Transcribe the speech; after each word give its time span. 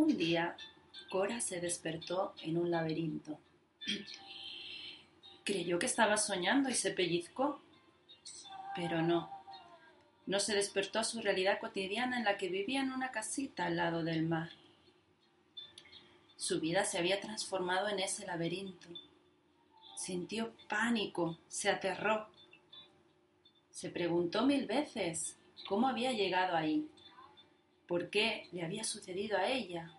Un 0.00 0.16
día, 0.16 0.56
Cora 1.10 1.42
se 1.42 1.60
despertó 1.60 2.32
en 2.40 2.56
un 2.56 2.70
laberinto. 2.70 3.38
Creyó 5.44 5.78
que 5.78 5.84
estaba 5.84 6.16
soñando 6.16 6.70
y 6.70 6.74
se 6.74 6.90
pellizcó, 6.92 7.60
pero 8.74 9.02
no. 9.02 9.30
No 10.24 10.40
se 10.40 10.54
despertó 10.54 11.00
a 11.00 11.04
su 11.04 11.20
realidad 11.20 11.60
cotidiana 11.60 12.16
en 12.16 12.24
la 12.24 12.38
que 12.38 12.48
vivía 12.48 12.80
en 12.80 12.92
una 12.92 13.10
casita 13.10 13.66
al 13.66 13.76
lado 13.76 14.02
del 14.02 14.22
mar. 14.22 14.48
Su 16.38 16.60
vida 16.60 16.86
se 16.86 16.96
había 16.96 17.20
transformado 17.20 17.90
en 17.90 17.98
ese 17.98 18.24
laberinto. 18.24 18.88
Sintió 19.96 20.54
pánico, 20.66 21.36
se 21.46 21.68
aterró. 21.68 22.26
Se 23.70 23.90
preguntó 23.90 24.46
mil 24.46 24.64
veces 24.64 25.36
cómo 25.68 25.88
había 25.88 26.12
llegado 26.12 26.56
ahí. 26.56 26.88
¿Por 27.90 28.08
qué 28.08 28.48
le 28.52 28.62
había 28.62 28.84
sucedido 28.84 29.36
a 29.36 29.48
ella? 29.48 29.90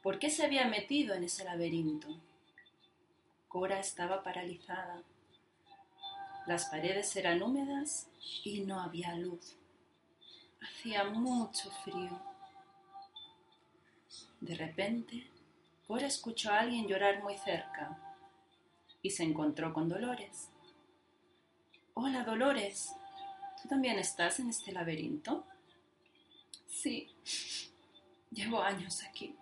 ¿Por 0.00 0.20
qué 0.20 0.30
se 0.30 0.44
había 0.44 0.68
metido 0.68 1.12
en 1.12 1.24
ese 1.24 1.42
laberinto? 1.42 2.06
Cora 3.48 3.80
estaba 3.80 4.22
paralizada. 4.22 5.02
Las 6.46 6.66
paredes 6.66 7.16
eran 7.16 7.42
húmedas 7.42 8.06
y 8.44 8.60
no 8.60 8.80
había 8.80 9.16
luz. 9.16 9.56
Hacía 10.62 11.02
mucho 11.02 11.68
frío. 11.82 12.16
De 14.40 14.54
repente, 14.54 15.26
Cora 15.88 16.06
escuchó 16.06 16.52
a 16.52 16.60
alguien 16.60 16.86
llorar 16.86 17.24
muy 17.24 17.36
cerca 17.38 17.98
y 19.02 19.10
se 19.10 19.24
encontró 19.24 19.72
con 19.72 19.88
Dolores. 19.88 20.48
Hola, 21.94 22.22
Dolores. 22.22 22.92
¿Tú 23.60 23.68
también 23.68 23.98
estás 23.98 24.38
en 24.38 24.48
este 24.48 24.70
laberinto? 24.70 25.44
Sí, 26.76 27.08
llevo 28.30 28.62
años 28.62 29.02
aquí, 29.02 29.34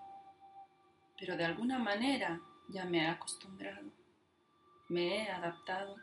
pero 1.18 1.36
de 1.36 1.44
alguna 1.44 1.80
manera 1.80 2.40
ya 2.68 2.84
me 2.84 2.98
he 2.98 3.08
acostumbrado, 3.08 3.90
me 4.88 5.16
he 5.16 5.28
adaptado. 5.28 5.96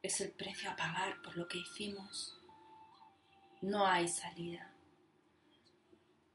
Es 0.00 0.20
el 0.20 0.30
precio 0.30 0.70
a 0.70 0.76
pagar 0.76 1.20
por 1.22 1.36
lo 1.36 1.48
que 1.48 1.58
hicimos. 1.58 2.38
No 3.62 3.84
hay 3.84 4.06
salida. 4.06 4.70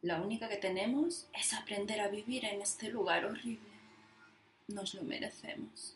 La 0.01 0.21
única 0.21 0.49
que 0.49 0.57
tenemos 0.57 1.29
es 1.33 1.53
aprender 1.53 2.01
a 2.01 2.09
vivir 2.09 2.43
en 2.43 2.61
este 2.61 2.89
lugar 2.89 3.23
horrible. 3.23 3.71
Nos 4.67 4.93
lo 4.95 5.03
merecemos. 5.03 5.95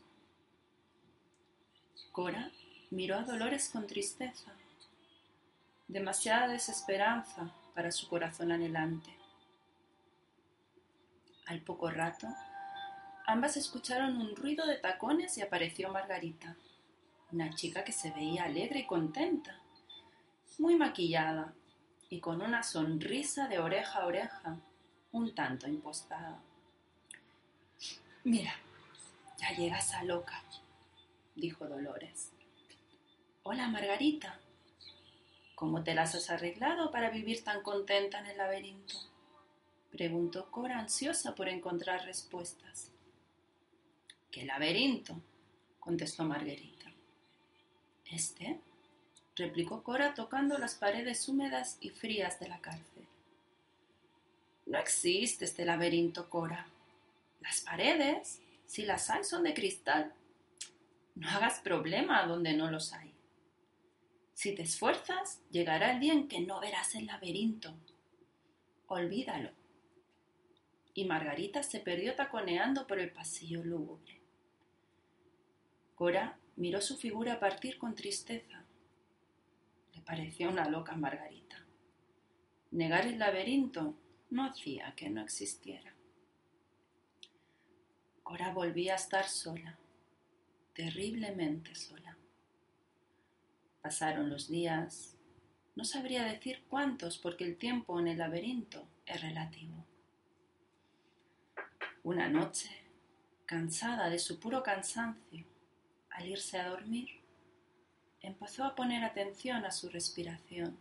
Cora 2.13 2.51
miró 2.89 3.17
a 3.17 3.23
Dolores 3.23 3.67
con 3.67 3.85
tristeza 3.85 4.53
demasiada 5.87 6.47
desesperanza 6.47 7.53
para 7.75 7.91
su 7.91 8.07
corazón 8.07 8.51
anhelante. 8.51 9.17
Al 11.45 11.61
poco 11.61 11.89
rato, 11.89 12.27
ambas 13.25 13.57
escucharon 13.57 14.17
un 14.17 14.35
ruido 14.35 14.65
de 14.65 14.77
tacones 14.77 15.37
y 15.37 15.41
apareció 15.41 15.91
Margarita, 15.91 16.55
una 17.31 17.53
chica 17.53 17.83
que 17.83 17.91
se 17.91 18.11
veía 18.11 18.45
alegre 18.45 18.79
y 18.79 18.85
contenta, 18.85 19.59
muy 20.57 20.75
maquillada 20.75 21.53
y 22.09 22.19
con 22.19 22.41
una 22.41 22.63
sonrisa 22.63 23.47
de 23.47 23.59
oreja 23.59 23.99
a 23.99 24.05
oreja, 24.05 24.57
un 25.11 25.33
tanto 25.33 25.67
impostada. 25.67 26.39
Mira, 28.23 28.53
ya 29.37 29.51
llegas 29.51 29.93
a 29.93 30.03
loca, 30.03 30.41
dijo 31.35 31.67
Dolores. 31.67 32.31
Hola, 33.43 33.67
Margarita, 33.67 34.39
¿Cómo 35.55 35.83
te 35.83 35.93
las 35.93 36.15
has 36.15 36.29
arreglado 36.29 36.91
para 36.91 37.09
vivir 37.09 37.43
tan 37.43 37.61
contenta 37.61 38.19
en 38.19 38.27
el 38.27 38.37
laberinto? 38.37 38.95
Preguntó 39.91 40.49
Cora 40.49 40.79
ansiosa 40.79 41.35
por 41.35 41.47
encontrar 41.47 42.03
respuestas. 42.05 42.89
¿Qué 44.31 44.45
laberinto? 44.45 45.15
contestó 45.79 46.23
Margarita. 46.23 46.91
¿Este? 48.05 48.59
replicó 49.35 49.83
Cora 49.83 50.15
tocando 50.15 50.57
las 50.57 50.75
paredes 50.75 51.27
húmedas 51.29 51.77
y 51.81 51.89
frías 51.89 52.39
de 52.39 52.49
la 52.49 52.59
cárcel. 52.59 53.07
No 54.65 54.79
existe 54.79 55.45
este 55.45 55.65
laberinto, 55.65 56.29
Cora. 56.29 56.65
Las 57.41 57.61
paredes, 57.61 58.41
si 58.65 58.85
las 58.85 59.09
hay, 59.11 59.23
son 59.23 59.43
de 59.43 59.53
cristal. 59.53 60.13
No 61.15 61.29
hagas 61.29 61.59
problema 61.59 62.25
donde 62.25 62.53
no 62.53 62.71
los 62.71 62.93
hay. 62.93 63.12
Si 64.33 64.55
te 64.55 64.63
esfuerzas, 64.63 65.41
llegará 65.51 65.93
el 65.93 65.99
día 65.99 66.13
en 66.13 66.27
que 66.27 66.41
no 66.41 66.59
verás 66.59 66.95
el 66.95 67.05
laberinto. 67.05 67.75
Olvídalo. 68.87 69.51
Y 70.93 71.05
Margarita 71.05 71.63
se 71.63 71.79
perdió 71.79 72.15
taconeando 72.15 72.85
por 72.85 72.99
el 72.99 73.11
pasillo 73.11 73.63
lúgubre. 73.63 74.21
Cora 75.95 76.37
miró 76.55 76.81
su 76.81 76.97
figura 76.97 77.39
partir 77.39 77.77
con 77.77 77.95
tristeza. 77.95 78.65
Le 79.93 80.01
pareció 80.01 80.49
una 80.49 80.67
loca 80.67 80.95
Margarita. 80.95 81.65
Negar 82.71 83.05
el 83.05 83.19
laberinto 83.19 83.95
no 84.31 84.45
hacía 84.45 84.93
que 84.95 85.09
no 85.09 85.21
existiera. 85.21 85.95
Cora 88.23 88.51
volvía 88.51 88.93
a 88.93 88.97
estar 88.97 89.27
sola, 89.27 89.77
terriblemente 90.73 91.75
sola. 91.75 92.17
Pasaron 93.83 94.29
los 94.29 94.47
días. 94.47 95.13
No 95.75 95.83
sabría 95.83 96.23
decir 96.23 96.63
cuántos 96.69 97.17
porque 97.17 97.43
el 97.43 97.57
tiempo 97.57 97.99
en 97.99 98.07
el 98.07 98.17
laberinto 98.17 98.87
es 99.05 99.21
relativo. 99.21 99.85
Una 102.01 102.29
noche, 102.29 102.69
cansada 103.45 104.09
de 104.09 104.19
su 104.19 104.39
puro 104.39 104.63
cansancio, 104.63 105.43
al 106.11 106.27
irse 106.29 106.57
a 106.61 106.69
dormir, 106.69 107.09
empezó 108.21 108.63
a 108.63 108.73
poner 108.73 109.03
atención 109.03 109.65
a 109.65 109.71
su 109.71 109.89
respiración. 109.89 110.77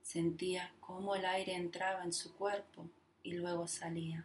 Sentía 0.00 0.70
cómo 0.78 1.16
el 1.16 1.26
aire 1.26 1.56
entraba 1.56 2.04
en 2.04 2.12
su 2.12 2.36
cuerpo 2.36 2.88
y 3.24 3.32
luego 3.32 3.66
salía. 3.66 4.24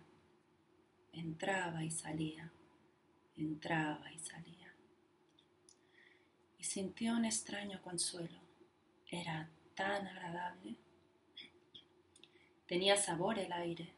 Entraba 1.11 1.83
y 1.83 1.89
salía, 1.89 2.51
entraba 3.35 4.11
y 4.11 4.19
salía 4.19 4.62
sintió 6.63 7.13
un 7.13 7.25
extraño 7.25 7.81
consuelo. 7.81 8.39
Era 9.09 9.49
tan 9.75 10.07
agradable. 10.07 10.75
Tenía 12.67 12.95
sabor 12.95 13.37
el 13.37 13.51
aire, 13.51 13.93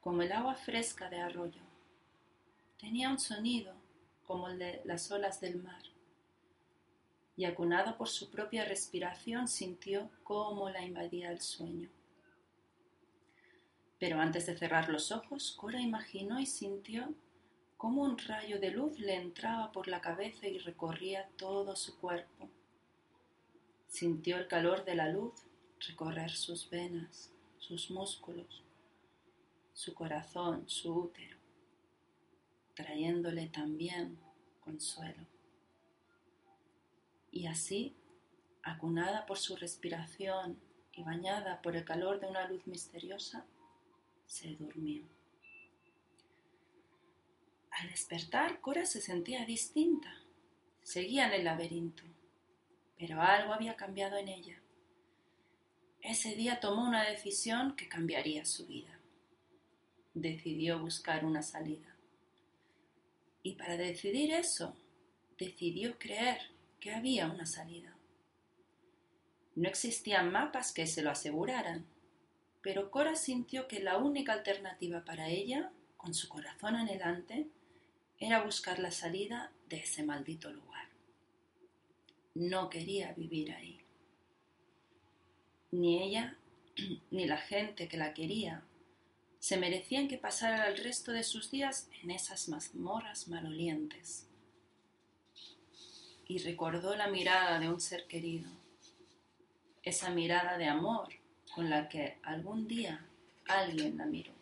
como 0.00 0.22
el 0.22 0.32
agua 0.32 0.54
fresca 0.54 1.08
de 1.10 1.20
arroyo. 1.20 1.60
Tenía 2.80 3.10
un 3.10 3.18
sonido 3.18 3.74
como 4.26 4.48
el 4.48 4.58
de 4.58 4.80
las 4.84 5.10
olas 5.10 5.40
del 5.40 5.62
mar. 5.62 5.82
Y 7.36 7.44
acunado 7.44 7.96
por 7.96 8.08
su 8.08 8.30
propia 8.30 8.64
respiración 8.64 9.46
sintió 9.46 10.10
cómo 10.24 10.70
la 10.70 10.82
invadía 10.82 11.30
el 11.30 11.40
sueño. 11.40 11.88
Pero 13.98 14.20
antes 14.20 14.46
de 14.46 14.56
cerrar 14.56 14.88
los 14.88 15.12
ojos, 15.12 15.52
Cora 15.52 15.80
imaginó 15.80 16.40
y 16.40 16.46
sintió 16.46 17.14
cómo 17.82 18.02
un 18.02 18.16
rayo 18.16 18.60
de 18.60 18.70
luz 18.70 19.00
le 19.00 19.16
entraba 19.16 19.72
por 19.72 19.88
la 19.88 20.00
cabeza 20.00 20.46
y 20.46 20.56
recorría 20.58 21.28
todo 21.36 21.74
su 21.74 21.98
cuerpo. 21.98 22.48
Sintió 23.88 24.36
el 24.36 24.46
calor 24.46 24.84
de 24.84 24.94
la 24.94 25.08
luz 25.08 25.32
recorrer 25.88 26.30
sus 26.30 26.70
venas, 26.70 27.32
sus 27.58 27.90
músculos, 27.90 28.62
su 29.74 29.94
corazón, 29.94 30.62
su 30.68 30.94
útero, 30.94 31.36
trayéndole 32.74 33.48
también 33.48 34.16
consuelo. 34.60 35.26
Y 37.32 37.48
así, 37.48 37.96
acunada 38.62 39.26
por 39.26 39.38
su 39.38 39.56
respiración 39.56 40.56
y 40.92 41.02
bañada 41.02 41.60
por 41.60 41.74
el 41.74 41.84
calor 41.84 42.20
de 42.20 42.28
una 42.28 42.46
luz 42.46 42.64
misteriosa, 42.68 43.44
se 44.28 44.54
durmió. 44.54 45.02
Al 47.82 47.90
despertar, 47.90 48.60
Cora 48.60 48.86
se 48.86 49.00
sentía 49.00 49.44
distinta. 49.44 50.14
Seguía 50.84 51.26
en 51.26 51.32
el 51.32 51.44
laberinto, 51.44 52.04
pero 52.96 53.20
algo 53.20 53.52
había 53.52 53.74
cambiado 53.74 54.16
en 54.18 54.28
ella. 54.28 54.62
Ese 56.00 56.36
día 56.36 56.60
tomó 56.60 56.86
una 56.86 57.02
decisión 57.02 57.74
que 57.74 57.88
cambiaría 57.88 58.44
su 58.44 58.68
vida. 58.68 59.00
Decidió 60.14 60.78
buscar 60.78 61.24
una 61.24 61.42
salida. 61.42 61.96
Y 63.42 63.56
para 63.56 63.76
decidir 63.76 64.32
eso, 64.32 64.76
decidió 65.36 65.98
creer 65.98 66.38
que 66.78 66.94
había 66.94 67.26
una 67.26 67.46
salida. 67.46 67.96
No 69.56 69.68
existían 69.68 70.30
mapas 70.30 70.72
que 70.72 70.86
se 70.86 71.02
lo 71.02 71.10
aseguraran, 71.10 71.84
pero 72.62 72.92
Cora 72.92 73.16
sintió 73.16 73.66
que 73.66 73.80
la 73.80 73.98
única 73.98 74.34
alternativa 74.34 75.04
para 75.04 75.28
ella, 75.28 75.72
con 75.96 76.14
su 76.14 76.28
corazón 76.28 76.76
anhelante, 76.76 77.48
era 78.22 78.44
buscar 78.44 78.78
la 78.78 78.92
salida 78.92 79.50
de 79.68 79.78
ese 79.78 80.04
maldito 80.04 80.48
lugar. 80.48 80.86
No 82.34 82.70
quería 82.70 83.12
vivir 83.14 83.50
ahí. 83.50 83.80
Ni 85.72 86.00
ella 86.04 86.38
ni 87.10 87.26
la 87.26 87.38
gente 87.38 87.88
que 87.88 87.96
la 87.96 88.14
quería 88.14 88.62
se 89.40 89.56
merecían 89.56 90.06
que 90.06 90.18
pasara 90.18 90.68
el 90.68 90.78
resto 90.78 91.10
de 91.10 91.24
sus 91.24 91.50
días 91.50 91.88
en 92.00 92.12
esas 92.12 92.48
mazmorras 92.48 93.26
malolientes. 93.26 94.28
Y 96.28 96.38
recordó 96.38 96.94
la 96.94 97.08
mirada 97.08 97.58
de 97.58 97.68
un 97.68 97.80
ser 97.80 98.06
querido, 98.06 98.48
esa 99.82 100.10
mirada 100.10 100.58
de 100.58 100.66
amor 100.66 101.08
con 101.56 101.68
la 101.68 101.88
que 101.88 102.18
algún 102.22 102.68
día 102.68 103.04
alguien 103.46 103.98
la 103.98 104.06
miró. 104.06 104.32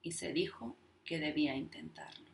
Y 0.00 0.12
se 0.12 0.32
dijo 0.32 0.74
que 1.08 1.18
debía 1.18 1.56
intentarlo. 1.56 2.28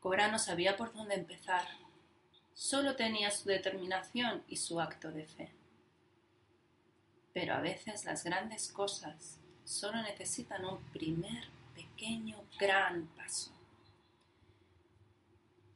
Cora 0.00 0.28
no 0.28 0.38
sabía 0.38 0.78
por 0.78 0.94
dónde 0.94 1.14
empezar, 1.14 1.68
solo 2.54 2.96
tenía 2.96 3.30
su 3.30 3.50
determinación 3.50 4.42
y 4.48 4.56
su 4.56 4.80
acto 4.80 5.12
de 5.12 5.26
fe. 5.26 5.52
Pero 7.34 7.52
a 7.52 7.60
veces 7.60 8.06
las 8.06 8.24
grandes 8.24 8.72
cosas 8.72 9.38
solo 9.66 10.00
necesitan 10.00 10.64
un 10.64 10.82
primer 10.84 11.48
pequeño 11.74 12.42
gran 12.58 13.08
paso. 13.08 13.52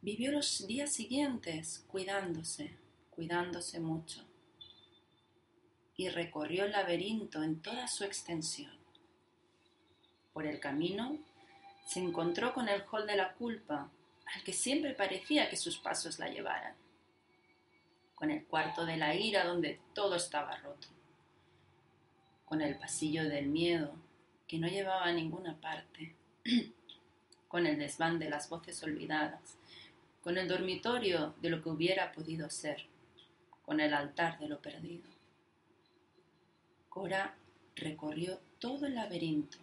Vivió 0.00 0.32
los 0.32 0.66
días 0.66 0.90
siguientes 0.90 1.84
cuidándose, 1.86 2.75
cuidándose 3.10 3.78
mucho, 3.78 4.25
y 5.98 6.08
recorrió 6.08 6.64
el 6.64 6.72
laberinto 6.72 7.42
en 7.42 7.60
toda 7.60 7.86
su 7.88 8.04
extensión. 8.04 8.81
Por 10.32 10.46
el 10.46 10.61
camino 10.61 11.19
se 11.87 12.00
encontró 12.00 12.55
con 12.55 12.69
el 12.69 12.82
hall 12.90 13.06
de 13.06 13.17
la 13.17 13.32
culpa, 13.34 13.90
al 14.34 14.43
que 14.43 14.52
siempre 14.52 14.94
parecía 14.94 15.50
que 15.50 15.56
sus 15.56 15.79
pasos 15.79 16.19
la 16.19 16.29
llevaran, 16.29 16.75
con 18.14 18.31
el 18.31 18.44
cuarto 18.46 18.87
de 18.87 18.96
la 18.96 19.14
ira 19.14 19.44
donde 19.44 19.81
todo 19.94 20.17
estaba 20.17 20.56
roto, 20.56 20.88
con 22.44 22.62
el 22.62 22.79
pasillo 22.79 23.29
del 23.29 23.46
miedo 23.46 23.94
que 24.46 24.58
no 24.58 24.69
llevaba 24.69 25.05
a 25.05 25.12
ninguna 25.12 25.61
parte, 25.61 26.14
con 27.49 27.67
el 27.67 27.78
desván 27.78 28.19
de 28.19 28.31
las 28.31 28.49
voces 28.49 28.82
olvidadas, 28.82 29.56
con 30.23 30.38
el 30.38 30.49
dormitorio 30.49 31.35
de 31.40 31.50
lo 31.50 31.62
que 31.62 31.70
hubiera 31.70 32.12
podido 32.12 32.49
ser, 32.49 32.87
con 33.64 33.81
el 33.81 33.93
altar 33.93 34.38
de 34.38 34.49
lo 34.49 34.61
perdido. 34.61 35.05
Cora 36.88 37.35
recorrió 37.75 38.40
todo 38.58 38.87
el 38.87 38.94
laberinto, 38.94 39.58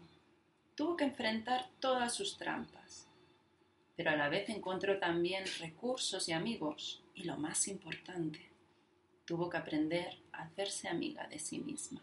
tuvo 0.80 0.96
que 0.96 1.04
enfrentar 1.04 1.70
todas 1.82 2.14
sus 2.14 2.38
trampas, 2.38 3.06
pero 3.98 4.12
a 4.12 4.16
la 4.16 4.30
vez 4.30 4.48
encontró 4.48 4.98
también 4.98 5.44
recursos 5.60 6.30
y 6.30 6.32
amigos, 6.32 7.04
y 7.16 7.24
lo 7.24 7.36
más 7.36 7.68
importante, 7.68 8.50
tuvo 9.26 9.50
que 9.50 9.58
aprender 9.58 10.18
a 10.32 10.44
hacerse 10.44 10.88
amiga 10.88 11.28
de 11.28 11.38
sí 11.38 11.60
misma. 11.60 12.02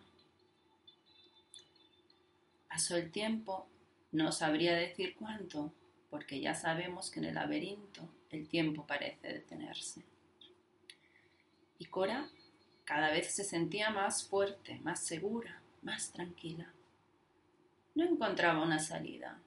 Pasó 2.69 2.99
el 2.99 3.11
tiempo, 3.11 3.67
no 4.13 4.31
sabría 4.31 4.75
decir 4.75 5.17
cuánto, 5.19 5.73
porque 6.11 6.39
ya 6.41 6.55
sabemos 6.55 7.11
que 7.11 7.21
en 7.21 7.25
el 7.25 7.37
laberinto 7.37 8.07
el 8.29 8.47
tiempo 8.47 8.87
parece 8.87 9.27
detenerse. 9.27 10.03
Y 11.79 11.87
Cora 11.87 12.29
cada 12.85 13.11
vez 13.11 13.35
se 13.35 13.43
sentía 13.43 13.89
más 13.89 14.25
fuerte, 14.25 14.81
más 14.83 15.03
segura, 15.03 15.63
más 15.81 16.13
tranquila. 16.13 16.75
No 17.97 18.05
encontraba 18.05 18.63
una 18.63 18.79
salida, 18.79 19.39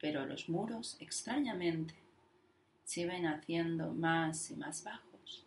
pero 0.00 0.26
los 0.26 0.48
muros, 0.48 0.96
extrañamente, 1.00 1.94
se 2.84 3.00
iban 3.00 3.26
haciendo 3.26 3.92
más 3.92 4.48
y 4.52 4.54
más 4.54 4.84
bajos, 4.84 5.44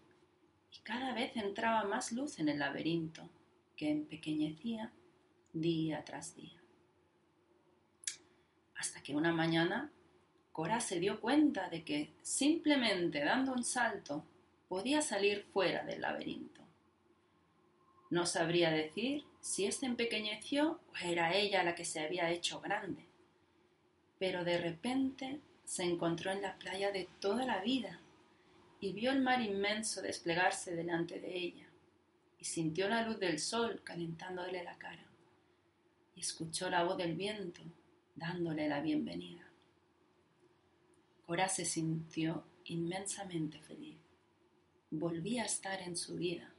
y 0.73 0.79
cada 0.79 1.13
vez 1.13 1.37
entraba 1.37 1.85
más 1.85 2.11
luz 2.11 2.39
en 2.39 2.49
el 2.49 2.59
laberinto, 2.59 3.29
que 3.77 3.89
empequeñecía 3.89 4.91
día 5.53 6.03
tras 6.03 6.35
día. 6.35 6.61
Hasta 8.75 9.01
que 9.01 9.15
una 9.15 9.31
mañana 9.31 9.89
Cora 10.51 10.81
se 10.81 10.99
dio 10.99 11.21
cuenta 11.21 11.69
de 11.69 11.85
que 11.85 12.13
simplemente 12.21 13.23
dando 13.23 13.53
un 13.53 13.63
salto 13.63 14.25
podía 14.67 15.01
salir 15.01 15.45
fuera 15.53 15.85
del 15.85 16.01
laberinto. 16.01 16.61
No 18.09 18.25
sabría 18.25 18.69
decir 18.69 19.23
si 19.43 19.65
este 19.65 19.85
empequeñeció 19.85 20.79
o 20.89 20.97
era 21.03 21.35
ella 21.35 21.63
la 21.63 21.75
que 21.75 21.83
se 21.83 21.99
había 21.99 22.31
hecho 22.31 22.61
grande 22.61 23.05
pero 24.17 24.45
de 24.45 24.57
repente 24.57 25.41
se 25.65 25.83
encontró 25.83 26.31
en 26.31 26.41
la 26.41 26.57
playa 26.57 26.93
de 26.93 27.09
toda 27.19 27.45
la 27.45 27.59
vida 27.59 27.99
y 28.79 28.93
vio 28.93 29.11
el 29.11 29.21
mar 29.21 29.41
inmenso 29.41 30.01
desplegarse 30.01 30.73
delante 30.73 31.19
de 31.19 31.37
ella 31.37 31.67
y 32.39 32.45
sintió 32.45 32.87
la 32.87 33.05
luz 33.05 33.19
del 33.19 33.37
sol 33.37 33.81
calentándole 33.83 34.63
la 34.63 34.77
cara 34.77 35.05
y 36.15 36.21
escuchó 36.21 36.69
la 36.69 36.85
voz 36.85 36.95
del 36.95 37.15
viento 37.15 37.61
dándole 38.15 38.69
la 38.69 38.79
bienvenida. 38.79 39.45
Cora 41.25 41.49
se 41.49 41.65
sintió 41.65 42.45
inmensamente 42.63 43.59
feliz. 43.59 43.97
Volvía 44.89 45.43
a 45.43 45.47
estar 45.47 45.81
en 45.81 45.97
su 45.97 46.15
vida, 46.15 46.53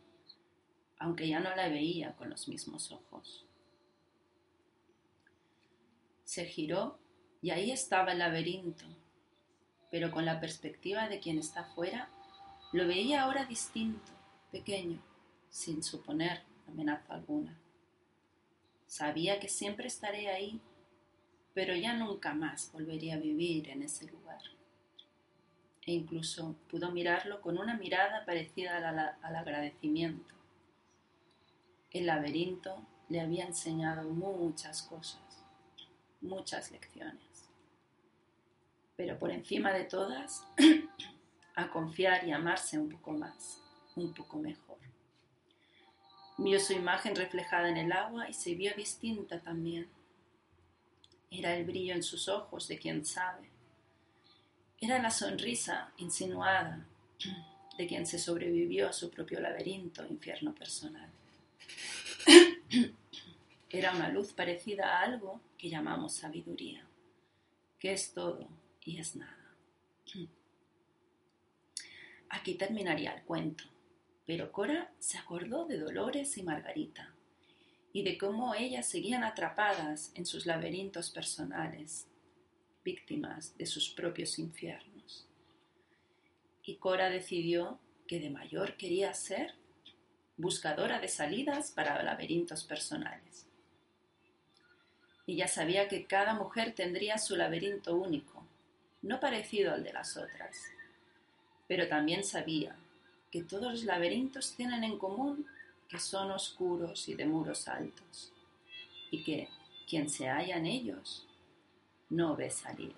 aunque 1.04 1.28
ya 1.28 1.38
no 1.38 1.54
la 1.54 1.68
veía 1.68 2.14
con 2.16 2.30
los 2.30 2.48
mismos 2.48 2.90
ojos. 2.90 3.44
Se 6.24 6.46
giró 6.46 6.98
y 7.42 7.50
ahí 7.50 7.70
estaba 7.70 8.12
el 8.12 8.20
laberinto, 8.20 8.86
pero 9.90 10.10
con 10.10 10.24
la 10.24 10.40
perspectiva 10.40 11.10
de 11.10 11.20
quien 11.20 11.38
está 11.38 11.64
fuera, 11.64 12.08
lo 12.72 12.86
veía 12.86 13.22
ahora 13.22 13.44
distinto, 13.44 14.12
pequeño, 14.50 14.98
sin 15.50 15.82
suponer 15.82 16.40
amenaza 16.68 17.12
alguna. 17.12 17.54
Sabía 18.86 19.38
que 19.40 19.50
siempre 19.50 19.88
estaré 19.88 20.30
ahí, 20.30 20.58
pero 21.52 21.76
ya 21.76 21.92
nunca 21.92 22.32
más 22.32 22.72
volvería 22.72 23.16
a 23.16 23.18
vivir 23.18 23.68
en 23.68 23.82
ese 23.82 24.06
lugar. 24.06 24.40
E 25.84 25.92
incluso 25.92 26.56
pudo 26.70 26.90
mirarlo 26.92 27.42
con 27.42 27.58
una 27.58 27.76
mirada 27.76 28.24
parecida 28.24 28.78
al 29.22 29.36
agradecimiento. 29.36 30.34
El 31.94 32.06
laberinto 32.06 32.86
le 33.08 33.22
había 33.22 33.46
enseñado 33.46 34.10
muchas 34.10 34.82
cosas, 34.82 35.22
muchas 36.20 36.70
lecciones 36.70 37.34
pero 38.96 39.18
por 39.18 39.30
encima 39.30 39.72
de 39.72 39.84
todas, 39.84 40.44
a 41.56 41.70
confiar 41.70 42.26
y 42.26 42.32
amarse 42.32 42.78
un 42.78 42.88
poco 42.88 43.12
más, 43.12 43.60
un 43.96 44.12
poco 44.12 44.38
mejor. 44.38 44.78
Vio 46.38 46.58
su 46.58 46.72
imagen 46.72 47.14
reflejada 47.14 47.68
en 47.68 47.76
el 47.76 47.92
agua 47.92 48.28
y 48.28 48.34
se 48.34 48.54
vio 48.54 48.74
distinta 48.74 49.40
también. 49.40 49.88
Era 51.30 51.56
el 51.56 51.64
brillo 51.64 51.94
en 51.94 52.02
sus 52.02 52.28
ojos 52.28 52.68
de 52.68 52.78
quien 52.78 53.04
sabe. 53.04 53.50
Era 54.80 55.00
la 55.00 55.10
sonrisa 55.10 55.92
insinuada 55.98 56.86
de 57.78 57.86
quien 57.86 58.06
se 58.06 58.18
sobrevivió 58.18 58.88
a 58.88 58.92
su 58.92 59.10
propio 59.10 59.40
laberinto, 59.40 60.04
infierno 60.06 60.54
personal. 60.54 61.10
Era 63.70 63.94
una 63.94 64.08
luz 64.08 64.32
parecida 64.32 64.98
a 64.98 65.02
algo 65.02 65.40
que 65.58 65.68
llamamos 65.68 66.14
sabiduría, 66.14 66.86
que 67.78 67.92
es 67.92 68.12
todo 68.12 68.48
y 68.82 68.98
es 68.98 69.16
nada. 69.16 69.54
Aquí 72.28 72.54
terminaría 72.54 73.12
el 73.12 73.22
cuento, 73.22 73.64
pero 74.26 74.52
Cora 74.52 74.92
se 74.98 75.18
acordó 75.18 75.66
de 75.66 75.78
Dolores 75.78 76.36
y 76.38 76.42
Margarita 76.42 77.14
y 77.92 78.02
de 78.02 78.18
cómo 78.18 78.54
ellas 78.54 78.88
seguían 78.88 79.22
atrapadas 79.22 80.10
en 80.14 80.26
sus 80.26 80.46
laberintos 80.46 81.10
personales, 81.10 82.08
víctimas 82.84 83.56
de 83.56 83.66
sus 83.66 83.90
propios 83.90 84.38
infiernos. 84.38 85.26
Y 86.64 86.76
Cora 86.76 87.08
decidió 87.08 87.78
que 88.08 88.18
de 88.18 88.30
mayor 88.30 88.76
quería 88.76 89.14
ser 89.14 89.54
buscadora 90.36 90.98
de 90.98 91.08
salidas 91.08 91.70
para 91.70 92.02
laberintos 92.02 92.64
personales. 92.64 93.46
ya 95.26 95.48
sabía 95.48 95.88
que 95.88 96.06
cada 96.06 96.34
mujer 96.34 96.74
tendría 96.74 97.18
su 97.18 97.36
laberinto 97.36 97.96
único, 97.96 98.44
no 99.02 99.20
parecido 99.20 99.72
al 99.72 99.84
de 99.84 99.92
las 99.92 100.16
otras. 100.16 100.56
Pero 101.66 101.88
también 101.88 102.24
sabía 102.24 102.76
que 103.30 103.42
todos 103.42 103.72
los 103.72 103.84
laberintos 103.84 104.54
tienen 104.54 104.84
en 104.84 104.98
común 104.98 105.46
que 105.88 105.98
son 105.98 106.30
oscuros 106.30 107.08
y 107.08 107.14
de 107.14 107.24
muros 107.26 107.68
altos, 107.68 108.32
y 109.10 109.22
que 109.22 109.48
quien 109.88 110.10
se 110.10 110.28
halla 110.28 110.56
en 110.56 110.66
ellos 110.66 111.26
no 112.10 112.36
ve 112.36 112.50
salida. 112.50 112.94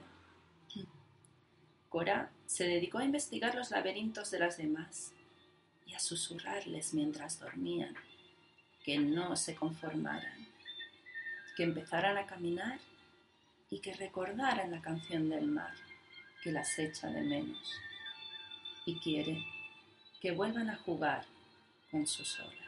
Cora 1.89 2.31
se 2.47 2.65
dedicó 2.65 2.99
a 2.99 3.05
investigar 3.05 3.55
los 3.55 3.71
laberintos 3.71 4.31
de 4.31 4.39
las 4.39 4.57
demás 4.57 5.13
y 5.87 5.95
a 5.95 5.99
susurrarles 5.99 6.95
mientras 6.95 7.39
dormían 7.39 7.95
que 8.85 8.99
no 8.99 9.37
se 9.37 9.55
conformaran, 9.55 10.47
que 11.57 11.63
empezaran 11.63 12.19
a 12.19 12.27
caminar 12.27 12.79
y 13.71 13.81
que 13.81 13.95
recordaran 13.95 14.71
la 14.71 14.81
canción 14.81 15.29
del 15.29 15.47
mar 15.47 15.75
que 16.43 16.53
las 16.53 16.79
echa 16.79 17.09
de 17.09 17.23
menos 17.23 17.81
y 18.85 18.99
quiere 19.01 19.45
que 20.21 20.31
vuelvan 20.31 20.71
a 20.71 20.77
jugar 20.77 21.25
con 21.91 22.07
sus 22.07 22.39
olas. 22.39 22.66